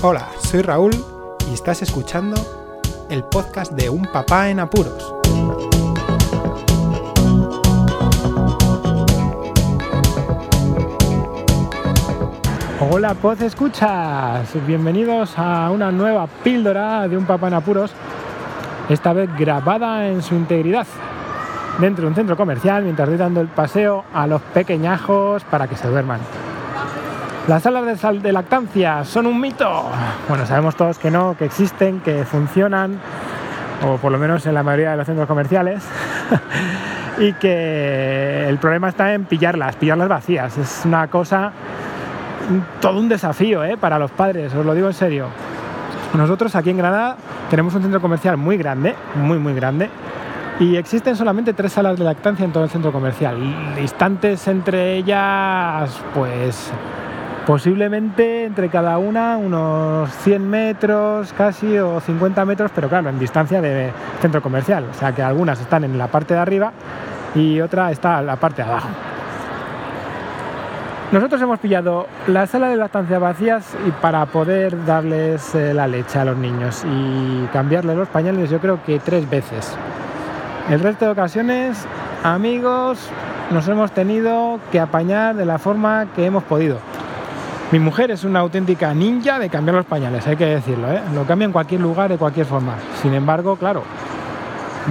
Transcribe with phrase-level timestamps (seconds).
[0.00, 0.92] Hola, soy Raúl
[1.50, 2.36] y estás escuchando
[3.10, 5.12] el podcast de Un Papá en Apuros.
[12.78, 14.48] Hola, Poz Escuchas.
[14.68, 17.90] Bienvenidos a una nueva píldora de Un Papá en Apuros,
[18.88, 20.86] esta vez grabada en su integridad
[21.80, 25.74] dentro de un centro comercial mientras estoy dando el paseo a los pequeñajos para que
[25.74, 26.20] se duerman.
[27.48, 29.86] Las salas de, sal de lactancia son un mito.
[30.28, 33.00] Bueno, sabemos todos que no, que existen, que funcionan,
[33.86, 35.82] o por lo menos en la mayoría de los centros comerciales,
[37.18, 40.58] y que el problema está en pillarlas, pillarlas vacías.
[40.58, 41.52] Es una cosa,
[42.82, 43.78] todo un desafío ¿eh?
[43.78, 45.28] para los padres, os lo digo en serio.
[46.12, 47.16] Nosotros aquí en Granada
[47.48, 49.88] tenemos un centro comercial muy grande, muy muy grande,
[50.60, 53.38] y existen solamente tres salas de lactancia en todo el centro comercial.
[53.74, 56.70] Distantes entre ellas, pues
[57.48, 63.62] posiblemente entre cada una unos 100 metros casi o 50 metros, pero claro, en distancia
[63.62, 63.90] de
[64.20, 64.84] centro comercial.
[64.90, 66.72] O sea que algunas están en la parte de arriba
[67.34, 68.88] y otra está en la parte de abajo.
[71.10, 76.18] Nosotros hemos pillado la sala de lactancia vacías y para poder darles eh, la leche
[76.18, 79.74] a los niños y cambiarles los pañales yo creo que tres veces.
[80.68, 81.86] El resto de ocasiones,
[82.22, 83.08] amigos,
[83.50, 86.76] nos hemos tenido que apañar de la forma que hemos podido.
[87.70, 91.02] Mi mujer es una auténtica ninja de cambiar los pañales, hay que decirlo, ¿eh?
[91.14, 92.76] lo cambia en cualquier lugar, de cualquier forma.
[93.02, 93.82] Sin embargo, claro,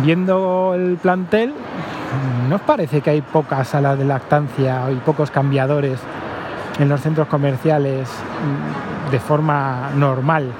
[0.03, 1.55] viendo el plantel,
[2.47, 5.99] ¿no os parece que hay pocas salas de lactancia y pocos cambiadores
[6.79, 10.51] en los centros comerciales mm, de forma normal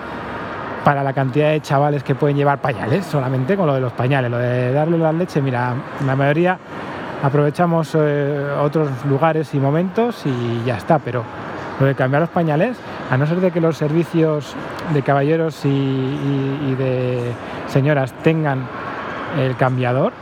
[0.84, 4.32] para la cantidad de chavales que pueden llevar pañales, solamente con lo de los pañales,
[4.32, 6.58] lo de darle la leche, mira, la mayoría
[7.22, 11.24] aprovechamos eh, otros lugares y momentos y ya está, pero
[11.80, 12.78] lo de cambiar los pañales,
[13.10, 14.56] a no ser de que los servicios
[14.94, 17.32] de caballeros y, de
[17.68, 18.68] señoras tengan
[19.40, 20.14] el cambiador,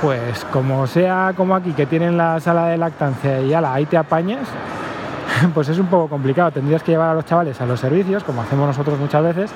[0.00, 3.96] pues como sea como aquí, que tienen la sala de lactancia y ala, ahí te
[3.96, 4.48] apañes,
[5.54, 6.50] pues es un poco complicado.
[6.50, 9.50] Tendrías que llevar a los chavales a los servicios, como hacemos nosotros muchas veces,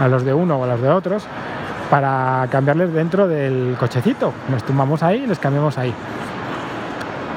[0.00, 1.24] a los de uno o a los de otros,
[1.90, 4.32] para cambiarles dentro del cochecito.
[4.50, 5.94] Nos tumbamos ahí y les cambiamos ahí.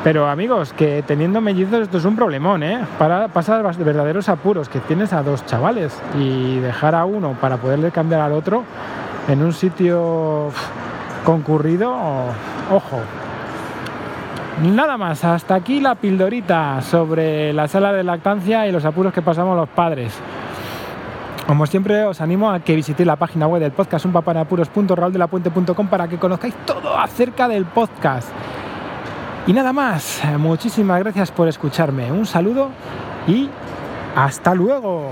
[0.03, 2.79] Pero amigos, que teniendo mellizos esto es un problemón, ¿eh?
[2.97, 7.57] Para pasar de verdaderos apuros, que tienes a dos chavales y dejar a uno para
[7.57, 8.63] poderle cambiar al otro
[9.27, 10.51] en un sitio
[11.25, 11.93] concurrido,
[12.71, 12.99] ojo,
[14.61, 19.21] Nada más, hasta aquí la pildorita sobre la sala de lactancia y los apuros que
[19.21, 20.13] pasamos los padres.
[21.47, 26.17] Como siempre, os animo a que visitéis la página web del podcast unpapanapuros.raoldelapuente.com para que
[26.17, 28.27] conozcáis todo acerca del podcast.
[29.49, 32.11] Y nada más, muchísimas gracias por escucharme.
[32.11, 32.69] Un saludo
[33.27, 33.49] y
[34.15, 35.09] hasta luego.